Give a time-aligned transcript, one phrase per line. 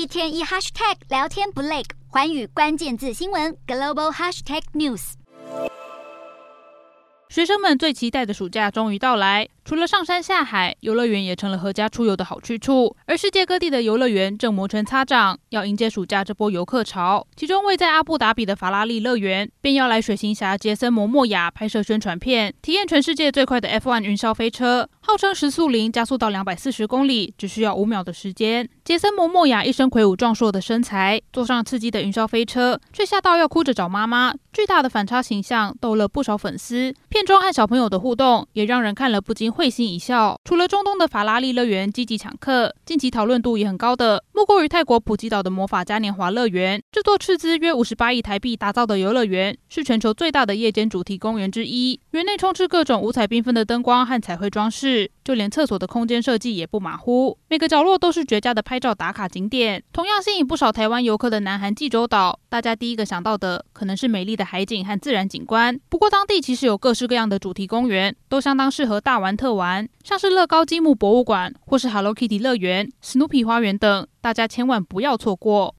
[0.00, 5.12] 一天一 hashtag 聊天不累，环宇关键字新闻 global hashtag news。
[7.28, 9.46] 学生们最期待的暑假终于到来。
[9.62, 12.96] 除了上山下海，游乐园也成了阖家出游的好去处。
[13.04, 17.24] 而世界各地的游乐园正摩拳擦掌，要迎接暑假这波游客潮。
[17.36, 28.68] 其中位在阿布达比的法拉利乐园，便要来水行侠杰森·摩莫亚拍摄宣传片，体验全世界最快的 F1 云霄飞车，号称时速零加速到两百四十公里，只需要五秒的时间。
[28.90, 34.34] 杰森·摩莫亚一身魁梧壮硕的身材，坐上刺激的云霄飞车，却吓到要哭着找妈妈。
[34.52, 36.92] 巨大的反差形象逗了不少粉丝。
[37.08, 40.36] 片中和小朋友的互动，也让人看了不禁会心一笑。
[40.42, 46.82] 除了中东的法拉利乐园积极抢客，近期讨论度也很高的，莫过于泰国普吉岛的魔法嘉年华乐园。
[46.90, 52.00] 这座斥资约五十八亿台币打造的游乐园，是全球最大的夜间主题公园之一。
[52.10, 59.80] 园内充斥各种五彩缤纷的灯光和彩绘装饰，就连厕所的空间设计也不马虎，每个角落都是绝佳的拍照打卡景点。
[59.92, 65.78] 同样吸引不少台湾游客的南韩济州岛，大家第一个想到的可能是美丽的海景和自然景观。
[65.88, 69.88] 不过当地其实有各式各样的主题公园，都相当适合大玩特玩。
[70.02, 75.68] 像是乐高积木博物馆，或是 Hello Kitty 乐园、Snoopy 花园等，大家千万不要错过。